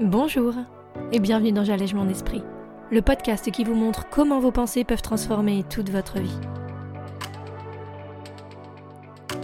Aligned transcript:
Bonjour 0.00 0.54
et 1.12 1.20
bienvenue 1.20 1.52
dans 1.52 1.62
J'allège 1.62 1.94
mon 1.94 2.08
esprit, 2.08 2.42
le 2.90 3.00
podcast 3.00 3.48
qui 3.52 3.62
vous 3.62 3.76
montre 3.76 4.08
comment 4.10 4.40
vos 4.40 4.50
pensées 4.50 4.82
peuvent 4.82 5.02
transformer 5.02 5.62
toute 5.70 5.88
votre 5.88 6.18
vie. 6.18 6.36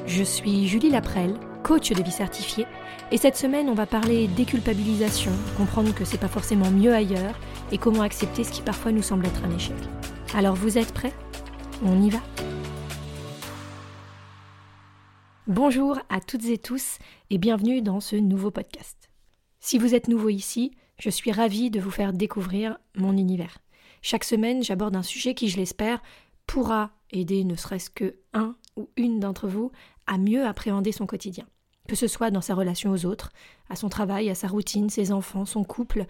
Je 0.07 0.25
suis 0.25 0.67
Julie 0.67 0.91
Laprelle, 0.91 1.35
coach 1.63 1.93
de 1.93 2.03
vie 2.03 2.11
certifiée, 2.11 2.67
et 3.13 3.17
cette 3.17 3.37
semaine 3.37 3.69
on 3.69 3.75
va 3.75 3.87
parler 3.87 4.27
déculpabilisation, 4.27 5.31
comprendre 5.57 5.95
que 5.95 6.05
c'est 6.05 6.19
pas 6.19 6.27
forcément 6.27 6.73
mieux 6.73 6.95
ailleurs 6.95 7.39
et 7.71 7.79
comment 7.79 8.03
accepter 8.03 8.43
ce 8.43 8.51
qui 8.51 8.63
parfois 8.63 8.91
nous 8.91 9.03
semble 9.03 9.27
être 9.27 9.45
un 9.45 9.55
échec. 9.55 9.77
Alors 10.35 10.57
vous 10.57 10.79
êtes 10.79 10.93
prêts? 10.93 11.15
On 11.85 12.03
y 12.03 12.11
va? 12.11 12.19
Bonjour 15.47 16.01
à 16.09 16.19
toutes 16.19 16.47
et 16.47 16.59
tous 16.59 16.99
et 17.31 17.39
bienvenue 17.39 17.83
dans 17.83 18.01
ce 18.01 18.17
nouveau 18.17 18.51
podcast. 18.51 19.10
Si 19.63 19.77
vous 19.77 19.95
êtes 19.95 20.09
nouveau 20.09 20.31
ici, 20.31 20.73
je 20.99 21.11
suis 21.11 21.33
ravie 21.33 21.71
de 21.71 21.81
vous 21.81 21.91
faire 21.91 22.15
découvrir 22.15 22.79
mon 22.97 23.17
univers. 23.17 23.59
Chaque 24.01 24.25
semaine, 24.25 24.65
j'aborde 24.65 24.97
un 24.97 25.03
sujet 25.03 25.35
qui, 25.35 25.49
je 25.49 25.59
l'espère, 25.59 26.03
pourra 26.47 26.93
aider 27.11 27.45
ne 27.45 27.55
serait-ce 27.55 27.91
que 27.91 28.17
un 28.33 28.57
ou 28.77 28.89
une 28.97 29.21
d'entre 29.21 29.49
vous 29.49 29.71
à 30.07 30.17
mieux 30.17 30.47
appréhender 30.47 30.93
son 30.93 31.07
quotidien. 31.07 31.47
Que 31.87 31.95
ce 31.95 32.07
soit 32.07 32.31
dans 32.31 32.41
sa 32.41 32.55
relation 32.55 32.91
aux 32.91 33.05
autres, 33.05 33.33
à 33.69 33.77
son 33.77 33.91
travail, 33.91 34.31
à 34.31 34.35
sa 34.35 34.49
routine, 34.49 34.89
ses 34.89 35.13
enfants, 35.13 35.45
son 35.45 35.63
couple, 35.63 36.07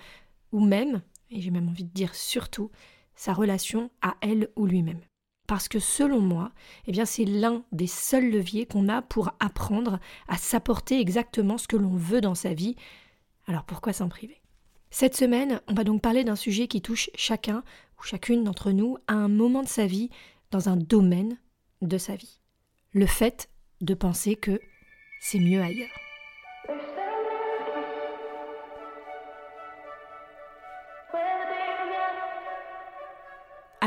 ou 0.52 0.64
même, 0.64 1.02
et 1.30 1.40
j'ai 1.40 1.50
même 1.50 1.68
envie 1.68 1.84
de 1.84 1.92
dire 1.92 2.14
surtout, 2.14 2.70
sa 3.16 3.32
relation 3.32 3.90
à 4.00 4.14
elle 4.20 4.48
ou 4.54 4.66
lui-même. 4.66 5.00
Parce 5.48 5.66
que 5.66 5.80
selon 5.80 6.20
moi, 6.20 6.52
eh 6.86 6.92
bien 6.92 7.04
c'est 7.04 7.24
l'un 7.24 7.64
des 7.72 7.88
seuls 7.88 8.30
leviers 8.30 8.66
qu'on 8.66 8.88
a 8.88 9.02
pour 9.02 9.32
apprendre 9.40 9.98
à 10.28 10.36
s'apporter 10.36 11.00
exactement 11.00 11.58
ce 11.58 11.66
que 11.66 11.76
l'on 11.76 11.96
veut 11.96 12.20
dans 12.20 12.36
sa 12.36 12.54
vie, 12.54 12.76
alors 13.50 13.64
pourquoi 13.64 13.92
s'en 13.92 14.08
priver? 14.08 14.40
Cette 14.90 15.16
semaine, 15.16 15.60
on 15.66 15.74
va 15.74 15.82
donc 15.82 16.00
parler 16.00 16.22
d'un 16.22 16.36
sujet 16.36 16.68
qui 16.68 16.80
touche 16.80 17.10
chacun 17.16 17.64
ou 17.98 18.04
chacune 18.04 18.44
d'entre 18.44 18.70
nous 18.70 18.96
à 19.08 19.14
un 19.14 19.26
moment 19.26 19.64
de 19.64 19.68
sa 19.68 19.86
vie, 19.86 20.08
dans 20.52 20.68
un 20.68 20.76
domaine 20.76 21.36
de 21.82 21.98
sa 21.98 22.14
vie. 22.14 22.38
Le 22.92 23.06
fait 23.06 23.50
de 23.80 23.94
penser 23.94 24.36
que 24.36 24.60
c'est 25.20 25.40
mieux 25.40 25.60
ailleurs. 25.60 25.98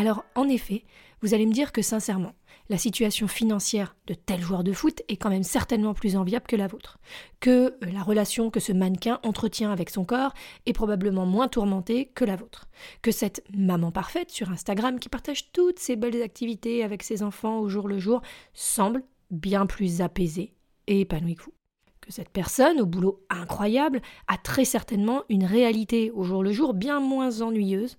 Alors, 0.04 0.26
en 0.36 0.50
effet, 0.50 0.84
vous 1.22 1.34
allez 1.34 1.46
me 1.46 1.54
dire 1.54 1.72
que 1.72 1.82
sincèrement, 1.82 2.34
la 2.68 2.78
situation 2.78 3.30
financière 3.30 3.96
de 4.06 4.14
tel 4.14 4.42
joueur 4.42 4.66
de 4.66 4.74
foot 4.74 5.02
est 5.08 5.16
quand 5.16 5.30
même 5.30 5.44
certainement 5.44 5.94
plus 5.94 6.18
enviable 6.18 6.46
que 6.46 6.58
la 6.58 6.68
vôtre, 6.68 7.00
que 7.40 7.50
euh, 7.50 7.92
la 7.94 8.04
relation 8.04 8.50
que 8.50 8.60
ce 8.60 8.74
mannequin 8.74 9.22
entretient 9.24 9.72
avec 9.72 9.90
son 9.90 10.04
corps 10.04 10.34
est 10.66 10.74
probablement 10.74 11.26
moins 11.26 11.48
tourmentée 11.48 12.12
que 12.14 12.26
la 12.26 12.36
vôtre, 12.36 12.68
que 13.02 13.12
cette 13.12 13.46
maman 13.56 13.94
parfaite 13.94 14.30
sur 14.30 14.52
Instagram 14.52 15.00
qui 15.00 15.08
partage 15.08 15.54
toutes 15.54 15.80
ses 15.80 15.96
belles 15.96 16.22
activités 16.22 16.84
avec 16.84 17.02
ses 17.02 17.24
enfants 17.24 17.60
au 17.60 17.70
jour 17.70 17.88
le 17.88 17.98
jour 17.98 18.22
semble 18.54 19.04
bien 19.32 19.66
plus 19.66 20.02
apaisée 20.02 20.52
et 20.88 21.00
épanouie 21.00 21.36
que 21.36 21.44
vous. 21.44 21.54
Que 22.02 22.12
cette 22.12 22.28
personne, 22.28 22.82
au 22.82 22.86
boulot 22.86 23.26
incroyable, 23.30 24.02
a 24.28 24.38
très 24.38 24.66
certainement 24.66 25.24
une 25.30 25.46
réalité 25.46 26.12
au 26.12 26.24
jour 26.24 26.44
le 26.44 26.52
jour 26.52 26.74
bien 26.74 27.00
moins 27.00 27.40
ennuyeuse 27.40 27.98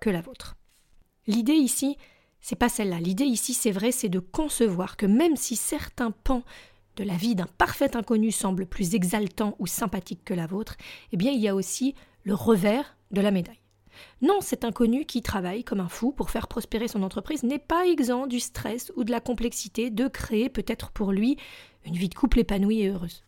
que 0.00 0.10
la 0.10 0.20
vôtre. 0.20 0.56
L'idée 1.26 1.54
ici, 1.54 1.96
c'est 2.40 2.56
pas 2.56 2.68
celle-là. 2.68 3.00
L'idée 3.00 3.24
ici, 3.24 3.54
c'est 3.54 3.70
vrai, 3.70 3.92
c'est 3.92 4.08
de 4.08 4.18
concevoir 4.18 4.96
que 4.96 5.06
même 5.06 5.36
si 5.36 5.56
certains 5.56 6.10
pans 6.10 6.42
de 6.96 7.04
la 7.04 7.16
vie 7.16 7.34
d'un 7.34 7.48
parfait 7.58 7.96
inconnu 7.96 8.30
semblent 8.30 8.66
plus 8.66 8.94
exaltants 8.94 9.56
ou 9.58 9.66
sympathiques 9.66 10.24
que 10.24 10.34
la 10.34 10.46
vôtre, 10.46 10.76
eh 11.12 11.16
bien 11.16 11.32
il 11.32 11.40
y 11.40 11.48
a 11.48 11.54
aussi 11.54 11.94
le 12.22 12.34
revers 12.34 12.96
de 13.10 13.20
la 13.20 13.30
médaille. 13.30 13.60
Non, 14.22 14.40
cet 14.40 14.64
inconnu 14.64 15.04
qui 15.04 15.22
travaille 15.22 15.64
comme 15.64 15.80
un 15.80 15.88
fou 15.88 16.12
pour 16.12 16.30
faire 16.30 16.48
prospérer 16.48 16.88
son 16.88 17.02
entreprise 17.02 17.42
n'est 17.42 17.58
pas 17.58 17.86
exempt 17.86 18.26
du 18.26 18.40
stress 18.40 18.92
ou 18.96 19.04
de 19.04 19.10
la 19.10 19.20
complexité 19.20 19.90
de 19.90 20.08
créer 20.08 20.48
peut-être 20.48 20.90
pour 20.90 21.12
lui 21.12 21.36
une 21.84 21.96
vie 21.96 22.08
de 22.08 22.14
couple 22.14 22.40
épanouie 22.40 22.82
et 22.82 22.88
heureuse. 22.88 23.24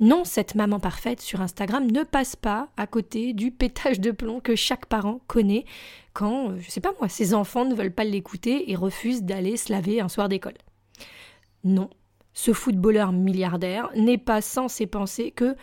Non, 0.00 0.24
cette 0.24 0.56
maman 0.56 0.80
parfaite 0.80 1.20
sur 1.20 1.40
Instagram 1.40 1.88
ne 1.90 2.02
passe 2.02 2.34
pas 2.34 2.68
à 2.76 2.86
côté 2.86 3.32
du 3.32 3.52
pétage 3.52 4.00
de 4.00 4.10
plomb 4.10 4.40
que 4.40 4.56
chaque 4.56 4.86
parent 4.86 5.20
connaît 5.28 5.64
quand, 6.12 6.50
euh, 6.50 6.58
je 6.60 6.70
sais 6.70 6.80
pas 6.80 6.92
moi, 6.98 7.08
ses 7.08 7.32
enfants 7.32 7.64
ne 7.64 7.74
veulent 7.74 7.94
pas 7.94 8.04
l'écouter 8.04 8.70
et 8.70 8.76
refusent 8.76 9.22
d'aller 9.22 9.56
se 9.56 9.72
laver 9.72 10.00
un 10.00 10.08
soir 10.08 10.28
d'école. 10.28 10.58
Non, 11.62 11.90
ce 12.32 12.52
footballeur 12.52 13.12
milliardaire 13.12 13.88
n'est 13.94 14.18
pas 14.18 14.40
censé 14.40 14.86
penser 14.86 15.30
que 15.30 15.56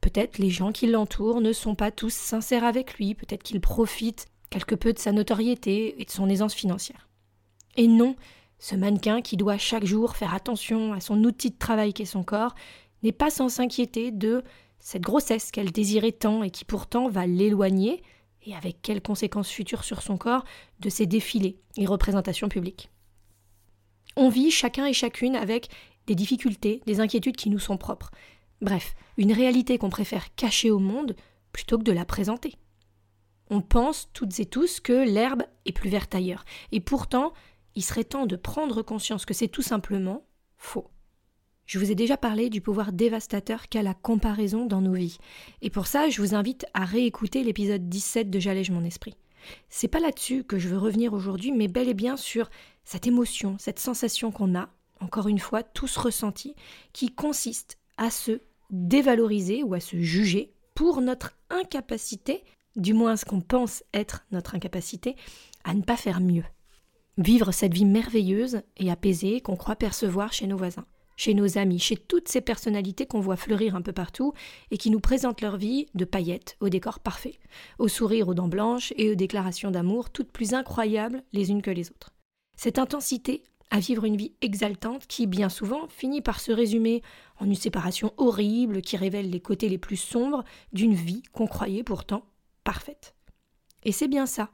peut-être 0.00 0.38
les 0.38 0.50
gens 0.50 0.70
qui 0.70 0.86
l'entourent 0.86 1.40
ne 1.40 1.52
sont 1.52 1.74
pas 1.74 1.90
tous 1.90 2.12
sincères 2.12 2.64
avec 2.64 2.94
lui, 2.98 3.14
peut-être 3.14 3.42
qu'il 3.42 3.60
profite 3.60 4.26
quelque 4.50 4.76
peu 4.76 4.92
de 4.92 4.98
sa 4.98 5.10
notoriété 5.10 6.00
et 6.00 6.04
de 6.04 6.10
son 6.10 6.28
aisance 6.28 6.54
financière. 6.54 7.08
Et 7.76 7.88
non, 7.88 8.14
ce 8.58 8.76
mannequin 8.76 9.20
qui 9.20 9.36
doit 9.36 9.58
chaque 9.58 9.84
jour 9.84 10.16
faire 10.16 10.32
attention 10.32 10.92
à 10.92 11.00
son 11.00 11.22
outil 11.24 11.50
de 11.50 11.58
travail 11.58 11.92
qu'est 11.92 12.04
son 12.04 12.22
corps 12.22 12.54
n'est 13.04 13.12
pas 13.12 13.30
sans 13.30 13.48
s'inquiéter 13.48 14.10
de 14.10 14.42
cette 14.80 15.02
grossesse 15.02 15.50
qu'elle 15.50 15.70
désirait 15.70 16.12
tant 16.12 16.42
et 16.42 16.50
qui 16.50 16.64
pourtant 16.64 17.08
va 17.08 17.26
l'éloigner, 17.26 18.02
et 18.42 18.54
avec 18.54 18.82
quelles 18.82 19.00
conséquences 19.00 19.50
futures 19.50 19.84
sur 19.84 20.02
son 20.02 20.16
corps, 20.16 20.44
de 20.80 20.90
ses 20.90 21.06
défilés 21.06 21.60
et 21.76 21.86
représentations 21.86 22.48
publiques. 22.48 22.90
On 24.16 24.28
vit 24.28 24.50
chacun 24.50 24.86
et 24.86 24.92
chacune 24.92 25.36
avec 25.36 25.68
des 26.06 26.14
difficultés, 26.14 26.82
des 26.86 27.00
inquiétudes 27.00 27.36
qui 27.36 27.50
nous 27.50 27.58
sont 27.58 27.76
propres. 27.76 28.10
Bref, 28.60 28.94
une 29.16 29.32
réalité 29.32 29.78
qu'on 29.78 29.90
préfère 29.90 30.34
cacher 30.34 30.70
au 30.70 30.78
monde 30.78 31.16
plutôt 31.52 31.78
que 31.78 31.84
de 31.84 31.92
la 31.92 32.04
présenter. 32.04 32.54
On 33.50 33.60
pense 33.60 34.10
toutes 34.12 34.38
et 34.40 34.46
tous 34.46 34.80
que 34.80 34.92
l'herbe 34.92 35.42
est 35.66 35.72
plus 35.72 35.90
verte 35.90 36.14
ailleurs, 36.14 36.44
et 36.72 36.80
pourtant, 36.80 37.32
il 37.74 37.82
serait 37.82 38.04
temps 38.04 38.26
de 38.26 38.36
prendre 38.36 38.82
conscience 38.82 39.24
que 39.24 39.34
c'est 39.34 39.48
tout 39.48 39.62
simplement 39.62 40.26
faux. 40.56 40.90
Je 41.66 41.78
vous 41.78 41.90
ai 41.90 41.94
déjà 41.94 42.18
parlé 42.18 42.50
du 42.50 42.60
pouvoir 42.60 42.92
dévastateur 42.92 43.68
qu'a 43.68 43.82
la 43.82 43.94
comparaison 43.94 44.66
dans 44.66 44.82
nos 44.82 44.92
vies. 44.92 45.16
Et 45.62 45.70
pour 45.70 45.86
ça, 45.86 46.10
je 46.10 46.20
vous 46.20 46.34
invite 46.34 46.66
à 46.74 46.84
réécouter 46.84 47.42
l'épisode 47.42 47.88
17 47.88 48.28
de 48.28 48.38
J'allège 48.38 48.70
mon 48.70 48.84
esprit. 48.84 49.16
C'est 49.70 49.88
pas 49.88 50.00
là-dessus 50.00 50.44
que 50.44 50.58
je 50.58 50.68
veux 50.68 50.78
revenir 50.78 51.14
aujourd'hui, 51.14 51.52
mais 51.52 51.68
bel 51.68 51.88
et 51.88 51.94
bien 51.94 52.16
sur 52.16 52.50
cette 52.84 53.06
émotion, 53.06 53.56
cette 53.58 53.78
sensation 53.78 54.30
qu'on 54.30 54.54
a, 54.54 54.68
encore 55.00 55.28
une 55.28 55.38
fois, 55.38 55.62
tous 55.62 55.96
ressentis, 55.96 56.54
qui 56.92 57.14
consiste 57.14 57.78
à 57.96 58.10
se 58.10 58.42
dévaloriser 58.70 59.62
ou 59.62 59.72
à 59.72 59.80
se 59.80 59.98
juger 60.00 60.52
pour 60.74 61.00
notre 61.00 61.34
incapacité, 61.48 62.44
du 62.76 62.92
moins 62.92 63.16
ce 63.16 63.24
qu'on 63.24 63.40
pense 63.40 63.84
être 63.94 64.26
notre 64.32 64.54
incapacité, 64.54 65.16
à 65.64 65.72
ne 65.72 65.82
pas 65.82 65.96
faire 65.96 66.20
mieux. 66.20 66.44
Vivre 67.16 67.52
cette 67.52 67.72
vie 67.72 67.84
merveilleuse 67.84 68.62
et 68.76 68.90
apaisée 68.90 69.40
qu'on 69.40 69.56
croit 69.56 69.76
percevoir 69.76 70.32
chez 70.32 70.46
nos 70.46 70.56
voisins 70.56 70.84
chez 71.16 71.34
nos 71.34 71.58
amis, 71.58 71.78
chez 71.78 71.96
toutes 71.96 72.28
ces 72.28 72.40
personnalités 72.40 73.06
qu'on 73.06 73.20
voit 73.20 73.36
fleurir 73.36 73.76
un 73.76 73.82
peu 73.82 73.92
partout 73.92 74.32
et 74.70 74.78
qui 74.78 74.90
nous 74.90 75.00
présentent 75.00 75.40
leur 75.40 75.56
vie 75.56 75.86
de 75.94 76.04
paillettes 76.04 76.56
au 76.60 76.68
décor 76.68 77.00
parfait, 77.00 77.38
au 77.78 77.88
sourire 77.88 78.28
aux 78.28 78.34
dents 78.34 78.48
blanches 78.48 78.92
et 78.96 79.10
aux 79.10 79.14
déclarations 79.14 79.70
d'amour 79.70 80.10
toutes 80.10 80.32
plus 80.32 80.54
incroyables 80.54 81.22
les 81.32 81.50
unes 81.50 81.62
que 81.62 81.70
les 81.70 81.90
autres. 81.90 82.12
Cette 82.56 82.78
intensité 82.78 83.42
à 83.70 83.80
vivre 83.80 84.04
une 84.04 84.16
vie 84.16 84.34
exaltante 84.40 85.06
qui, 85.06 85.26
bien 85.26 85.48
souvent, 85.48 85.88
finit 85.88 86.22
par 86.22 86.40
se 86.40 86.52
résumer 86.52 87.02
en 87.40 87.46
une 87.46 87.54
séparation 87.54 88.12
horrible 88.16 88.82
qui 88.82 88.96
révèle 88.96 89.30
les 89.30 89.40
côtés 89.40 89.68
les 89.68 89.78
plus 89.78 89.96
sombres 89.96 90.44
d'une 90.72 90.94
vie 90.94 91.22
qu'on 91.32 91.46
croyait 91.46 91.82
pourtant 91.82 92.24
parfaite. 92.62 93.14
Et 93.82 93.92
c'est 93.92 94.08
bien 94.08 94.26
ça 94.26 94.50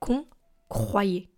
qu'on 0.00 0.26
croyait. 0.68 1.28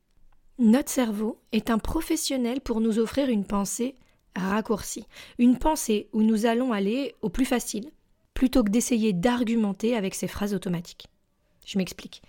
Notre 0.58 0.90
cerveau 0.90 1.40
est 1.52 1.70
un 1.70 1.78
professionnel 1.78 2.60
pour 2.60 2.80
nous 2.80 2.98
offrir 2.98 3.28
une 3.28 3.46
pensée 3.46 3.96
raccourci, 4.36 5.06
une 5.38 5.58
pensée 5.58 6.08
où 6.12 6.22
nous 6.22 6.46
allons 6.46 6.72
aller 6.72 7.15
au 7.22 7.28
plus 7.28 7.44
facile, 7.44 7.91
plutôt 8.34 8.65
que 8.65 8.71
d'essayer 8.71 9.12
d'argumenter 9.12 9.97
avec 9.97 10.15
ces 10.15 10.28
phrases 10.28 10.54
automatiques. 10.54 11.09
Je 11.66 11.78
m'explique. 11.78 12.22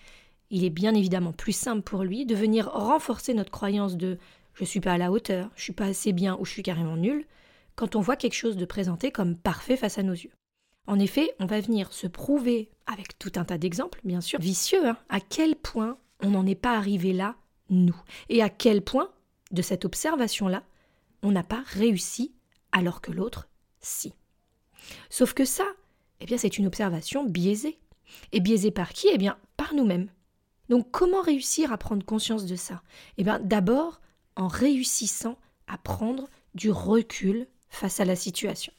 Il 0.50 0.65
est 0.65 0.69
bien 0.69 0.94
évidemment 0.94 1.31
plus 1.31 1.53
simple 1.53 1.81
pour 1.81 2.03
lui 2.03 2.25
de 2.25 2.36
venir 2.36 2.69
renforcer 2.69 3.33
notre 3.33 3.51
croyance 3.51 3.95
de 3.95 4.18
je 4.53 4.65
suis 4.65 4.81
pas 4.81 4.94
à 4.94 4.98
la 4.98 5.12
hauteur, 5.12 5.50
je 5.56 5.63
suis 5.63 5.74
pas 5.74 5.86
assez 5.86 6.12
bien 6.12 6.38
ou 6.39 6.45
je 6.45 6.51
suis 6.51 6.63
carrément 6.63 6.98
nul, 6.98 7.25
quand 7.75 7.95
on 7.95 8.01
voit 8.01 8.18
quelque 8.18 8.33
chose 8.33 8.57
de 8.57 8.65
présenté 8.65 9.12
comme 9.12 9.38
parfait 9.38 9.77
face 9.77 9.98
à 9.98 10.03
nos 10.03 10.13
yeux. 10.13 10.31
En 10.88 11.00
effet, 11.00 11.33
on 11.39 11.45
va 11.45 11.62
venir 11.62 11.94
se 11.94 12.07
prouver, 12.07 12.69
avec 12.86 13.18
tout 13.18 13.31
un 13.36 13.45
tas 13.45 13.57
d'exemples, 13.57 14.01
bien 14.03 14.19
sûr, 14.19 14.39
vicieux, 14.39 14.86
hein, 14.88 14.98
à 15.09 15.19
quel 15.19 15.56
point 15.56 15.98
on 16.21 16.31
n'en 16.31 16.45
est 16.45 16.56
pas 16.56 16.75
arrivé 16.75 17.13
là, 17.13 17.36
nous, 17.69 17.95
et 18.30 18.42
à 18.42 18.50
quel 18.50 18.81
point, 18.81 19.09
de 19.51 19.62
cette 19.62 19.86
observation-là, 19.86 20.63
on 21.23 21.31
n'a 21.31 21.44
pas 21.44 21.63
réussi 21.68 22.33
alors 22.71 23.01
que 23.01 23.12
l'autre, 23.12 23.50
si. 23.79 24.13
Sauf 25.09 25.33
que 25.33 25.45
ça, 25.45 25.65
eh 26.19 26.25
bien, 26.25 26.38
c'est 26.38 26.57
une 26.57 26.68
observation 26.68 27.25
biaisée. 27.25 27.79
Et 28.31 28.39
biaisée 28.39 28.71
par 28.71 28.94
qui? 28.94 29.07
Eh 29.12 29.18
bien, 29.18 29.38
par 29.57 29.73
nous-mêmes. 29.73 30.09
Donc, 30.69 30.89
comment 30.91 31.21
réussir 31.21 31.71
à 31.71 31.77
prendre 31.77 32.06
conscience 32.06 32.45
de 32.45 32.56
ça? 32.56 32.81
Eh 33.18 33.23
bien, 33.23 33.39
d'abord 33.39 34.01
en 34.35 34.47
réussissant 34.47 35.38
à 35.68 35.77
prendre 35.77 36.29
du 36.56 36.71
recul 36.71 37.47
face 37.69 38.00
à 38.00 38.06
la 38.06 38.15
situation. 38.15 38.74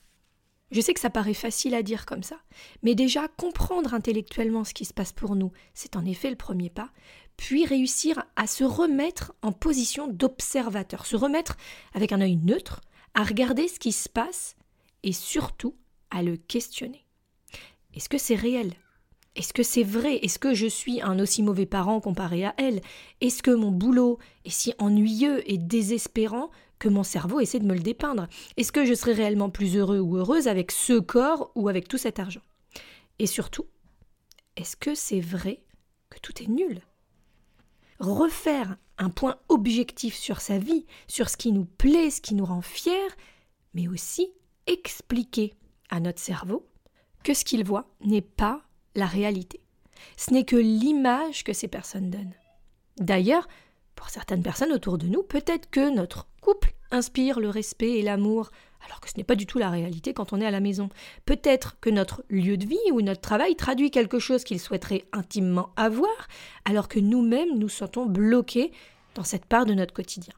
Je 0.71 0.81
sais 0.81 0.95
que 0.95 1.01
ça 1.01 1.11
paraît 1.11 1.35
facile 1.35 1.75
à 1.75 1.83
dire 1.83 2.07
comme 2.07 2.23
ça, 2.23 2.39
mais 2.83 2.95
déjà 2.95 3.29
comprendre 3.29 3.93
intellectuellement 3.93 4.65
ce 4.65 4.73
qui 4.73 4.87
se 4.87 4.95
passe 4.95 5.13
pour 5.13 5.37
nous, 5.37 5.53
c'est 5.75 5.97
en 5.97 6.05
effet 6.07 6.31
le 6.31 6.37
premier 6.37 6.71
pas, 6.71 6.91
puis 7.37 7.67
réussir 7.67 8.25
à 8.37 8.47
se 8.47 8.65
remettre 8.65 9.35
en 9.43 9.53
position 9.53 10.07
d'observateur, 10.07 11.07
se 11.07 11.17
remettre 11.17 11.57
avec 11.95 12.13
un 12.13 12.21
œil 12.21 12.37
neutre, 12.37 12.81
à 13.15 13.25
regarder 13.25 13.69
ce 13.69 13.79
qui 13.79 13.93
se 13.93 14.09
passe 14.09 14.57
et 15.03 15.13
surtout 15.13 15.75
à 16.11 16.23
le 16.23 16.37
questionner. 16.37 17.05
Est-ce 17.95 18.09
que 18.09 18.19
c'est 18.19 18.35
réel? 18.35 18.75
Est-ce 19.35 19.55
que 19.55 19.63
c'est 19.63 19.83
vrai? 19.83 20.17
Est-ce 20.17 20.39
que 20.39 20.55
je 20.55 20.67
suis 20.67 21.01
un 21.01 21.19
aussi 21.19 21.43
mauvais 21.43 21.67
parent 21.67 22.01
comparé 22.01 22.45
à 22.45 22.55
elle? 22.59 22.81
Est-ce 23.21 23.43
que 23.43 23.51
mon 23.51 23.71
boulot 23.71 24.19
est 24.45 24.51
si 24.51 24.75
ennuyeux 24.79 25.43
et 25.51 25.57
désespérant 25.57 26.51
que 26.79 26.89
mon 26.89 27.03
cerveau 27.03 27.41
essaie 27.41 27.59
de 27.59 27.67
me 27.67 27.75
le 27.75 27.81
dépeindre? 27.81 28.29
Est-ce 28.57 28.73
que 28.73 28.85
je 28.85 28.93
serais 28.93 29.15
réellement 29.15 29.49
plus 29.49 29.77
heureux 29.77 30.01
ou 30.01 30.19
heureuse 30.19 30.49
avec 30.49 30.71
ce 30.71 30.99
corps 30.99 31.51
ou 31.55 31.69
avec 31.69 31.89
tout 31.89 31.99
cet 31.99 32.19
argent? 32.19 32.43
Et 33.19 33.27
surtout, 33.27 33.67
est-ce 34.57 34.77
que 34.77 34.95
c'est 34.95 35.21
vrai 35.21 35.63
que 36.11 36.19
tout 36.19 36.43
est 36.43 36.49
nul? 36.49 36.83
Refaire 38.03 38.79
un 38.99 39.11
point 39.11 39.37
objectif 39.49 40.17
sur 40.17 40.41
sa 40.41 40.59
vie, 40.59 40.87
sur 41.07 41.29
ce 41.29 41.37
qui 41.37 41.53
nous 41.53 41.65
plaît, 41.65 42.11
ce 42.11 42.21
qui 42.21 42.35
nous 42.35 42.45
rend 42.45 42.61
fiers, 42.61 42.93
mais 43.75 43.87
aussi 43.87 44.33
expliquer 44.67 45.55
à 45.89 46.01
notre 46.01 46.19
cerveau 46.19 46.67
que 47.23 47.33
ce 47.33 47.45
qu'il 47.45 47.65
voit 47.65 47.87
n'est 48.05 48.21
pas 48.21 48.63
la 48.97 49.07
réalité. 49.07 49.61
Ce 50.17 50.33
n'est 50.33 50.45
que 50.45 50.57
l'image 50.57 51.45
que 51.45 51.53
ces 51.53 51.69
personnes 51.69 52.11
donnent. 52.11 52.35
D'ailleurs, 52.99 53.47
pour 53.95 54.11
certaines 54.11 54.43
personnes 54.43 54.73
autour 54.73 54.99
de 54.99 55.07
nous, 55.07 55.23
peut-être 55.23 55.71
que 55.71 55.95
notre 55.95 56.27
couple 56.41 56.75
inspire 56.93 57.41
le 57.41 57.49
respect 57.49 57.99
et 57.99 58.03
l'amour, 58.03 58.51
alors 58.85 59.01
que 59.01 59.09
ce 59.09 59.17
n'est 59.17 59.25
pas 59.25 59.35
du 59.35 59.47
tout 59.47 59.59
la 59.59 59.71
réalité 59.71 60.13
quand 60.15 60.33
on 60.33 60.41
est 60.41 60.47
à 60.47 60.51
la 60.51 60.61
maison. 60.61 60.89
Peut-être 61.25 61.79
que 61.81 61.91
notre 61.91 62.25
lieu 62.29 62.57
de 62.57 62.67
vie 62.67 62.93
ou 62.93 63.01
notre 63.01 63.21
travail 63.21 63.57
traduit 63.57 63.91
quelque 63.91 64.19
chose 64.19 64.45
qu'ils 64.45 64.61
souhaiteraient 64.61 65.05
intimement 65.13 65.71
avoir, 65.77 66.29
alors 66.65 66.89
que 66.89 67.01
nous-mêmes 67.01 67.59
nous 67.59 67.69
sentons 67.69 68.07
bloqués 68.07 68.73
dans 69.15 69.25
cette 69.25 69.47
part 69.47 69.67
de 69.67 69.75
notre 69.75 69.95
quotidien. 69.95 70.35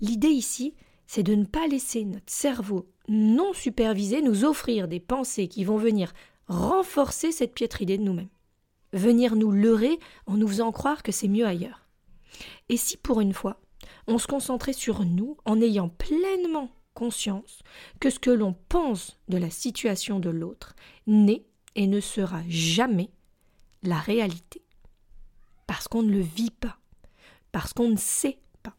L'idée 0.00 0.28
ici, 0.28 0.74
c'est 1.06 1.22
de 1.22 1.34
ne 1.34 1.44
pas 1.44 1.66
laisser 1.66 2.04
notre 2.04 2.32
cerveau 2.32 2.88
non 3.08 3.52
supervisé 3.52 4.22
nous 4.22 4.44
offrir 4.44 4.88
des 4.88 5.00
pensées 5.00 5.48
qui 5.48 5.64
vont 5.64 5.76
venir 5.76 6.12
renforcer 6.48 7.32
cette 7.32 7.54
piètre 7.54 7.82
idée 7.82 7.98
de 7.98 8.02
nous-mêmes, 8.02 8.28
venir 8.92 9.36
nous 9.36 9.50
leurrer 9.50 9.98
en 10.26 10.36
nous 10.36 10.48
faisant 10.48 10.72
croire 10.72 11.02
que 11.02 11.12
c'est 11.12 11.28
mieux 11.28 11.46
ailleurs. 11.46 11.86
Et 12.68 12.76
si 12.76 12.96
pour 12.96 13.20
une 13.20 13.32
fois, 13.32 13.60
on 14.06 14.18
se 14.18 14.26
concentrait 14.26 14.72
sur 14.72 15.04
nous 15.04 15.36
en 15.44 15.60
ayant 15.60 15.88
pleinement 15.88 16.70
conscience 16.94 17.62
que 18.00 18.10
ce 18.10 18.18
que 18.18 18.30
l'on 18.30 18.54
pense 18.68 19.18
de 19.28 19.36
la 19.36 19.50
situation 19.50 20.18
de 20.18 20.30
l'autre 20.30 20.74
n'est 21.06 21.44
et 21.74 21.86
ne 21.86 22.00
sera 22.00 22.42
jamais 22.48 23.10
la 23.82 23.98
réalité, 23.98 24.62
parce 25.66 25.88
qu'on 25.88 26.02
ne 26.02 26.10
le 26.10 26.20
vit 26.20 26.50
pas, 26.50 26.78
parce 27.52 27.72
qu'on 27.72 27.90
ne 27.90 27.96
sait 27.96 28.38
pas. 28.62 28.74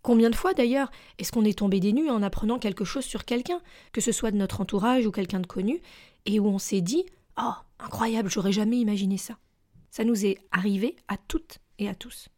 Combien 0.00 0.30
de 0.30 0.36
fois 0.36 0.54
d'ailleurs 0.54 0.90
est-ce 1.18 1.32
qu'on 1.32 1.44
est 1.44 1.58
tombé 1.58 1.80
des 1.80 1.92
nues 1.92 2.08
en 2.08 2.22
apprenant 2.22 2.58
quelque 2.58 2.84
chose 2.84 3.04
sur 3.04 3.24
quelqu'un, 3.24 3.60
que 3.92 4.00
ce 4.00 4.12
soit 4.12 4.30
de 4.30 4.36
notre 4.36 4.60
entourage 4.60 5.06
ou 5.06 5.10
quelqu'un 5.10 5.40
de 5.40 5.46
connu, 5.46 5.82
et 6.24 6.38
où 6.38 6.46
on 6.46 6.58
s'est 6.58 6.80
dit 6.80 7.04
Oh, 7.38 7.52
incroyable, 7.78 8.30
j'aurais 8.30 8.52
jamais 8.52 8.78
imaginé 8.78 9.18
ça. 9.18 9.38
Ça 9.90 10.04
nous 10.04 10.24
est 10.24 10.38
arrivé 10.52 10.96
à 11.08 11.16
toutes 11.16 11.58
et 11.78 11.88
à 11.88 11.94
tous. 11.94 12.28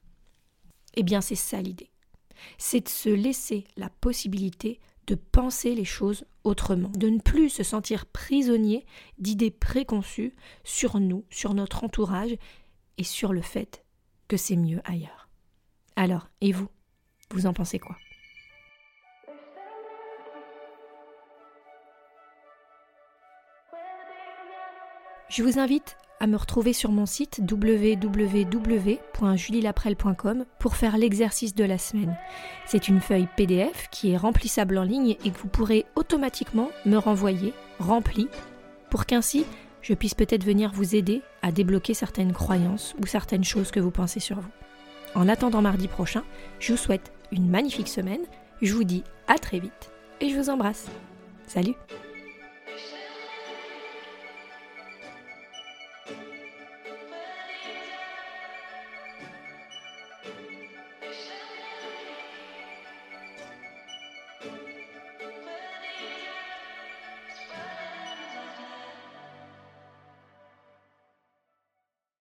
Eh 0.95 1.03
bien, 1.03 1.21
c'est 1.21 1.35
ça 1.35 1.61
l'idée. 1.61 1.91
C'est 2.59 2.83
de 2.83 2.89
se 2.89 3.09
laisser 3.09 3.65
la 3.77 3.89
possibilité 3.89 4.81
de 5.07 5.15
penser 5.15 5.75
les 5.75 5.85
choses 5.85 6.25
autrement, 6.45 6.91
de 6.91 7.09
ne 7.09 7.21
plus 7.21 7.51
se 7.51 7.63
sentir 7.63 8.07
prisonnier 8.07 8.87
d'idées 9.19 9.51
préconçues 9.51 10.35
sur 10.63 10.99
nous, 10.99 11.25
sur 11.31 11.55
notre 11.55 11.85
entourage 11.85 12.37
et 12.97 13.05
sur 13.05 13.33
le 13.33 13.43
fait 13.43 13.85
que 14.29 14.37
c'est 14.37 14.57
mieux 14.57 14.81
ailleurs. 14.85 15.29
Alors, 15.97 16.29
et 16.41 16.53
vous? 16.53 16.69
Vous 17.31 17.47
en 17.47 17.53
pensez 17.53 17.79
quoi? 17.79 17.97
Je 25.35 25.43
vous 25.43 25.59
invite 25.59 25.99
à 26.21 26.29
me 26.29 26.37
retrouver 26.37 26.73
sur 26.73 26.93
mon 26.93 27.07
site 27.07 27.41
www.julielaprel.com 27.51 30.45
pour 30.61 30.77
faire 30.77 30.97
l'exercice 30.97 31.57
de 31.57 31.65
la 31.65 31.77
semaine. 31.77 32.17
C'est 32.67 32.87
une 32.87 33.01
feuille 33.01 33.27
PDF 33.37 33.89
qui 33.91 34.13
est 34.13 34.17
remplissable 34.17 34.79
en 34.79 34.85
ligne 34.85 35.17
et 35.25 35.33
que 35.33 35.39
vous 35.39 35.49
pourrez 35.49 35.87
automatiquement 35.97 36.71
me 36.87 36.99
renvoyer, 36.99 37.53
remplie, 37.81 38.29
pour 38.91 39.07
qu'ainsi 39.07 39.45
je 39.83 39.95
puisse 39.95 40.15
peut-être 40.15 40.45
venir 40.45 40.71
vous 40.73 40.95
aider 40.95 41.21
à 41.43 41.51
débloquer 41.51 41.95
certaines 41.95 42.33
croyances 42.33 42.95
ou 43.03 43.07
certaines 43.07 43.43
choses 43.43 43.73
que 43.73 43.81
vous 43.81 43.91
pensez 43.91 44.21
sur 44.21 44.39
vous. 44.39 44.53
En 45.17 45.29
attendant 45.29 45.63
mardi 45.63 45.89
prochain, 45.89 46.23
je 46.61 46.75
vous 46.75 46.79
souhaite 46.79 47.13
une 47.33 47.51
magnifique 47.51 47.89
semaine, 47.89 48.23
je 48.63 48.73
vous 48.73 48.85
dis 48.85 49.03
à 49.27 49.37
très 49.39 49.59
vite 49.59 49.91
et 50.21 50.31
je 50.31 50.37
vous 50.37 50.49
embrasse. 50.49 50.87
Salut 51.49 51.75